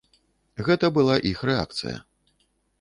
[0.69, 1.97] Гэта была іх рэакцыя.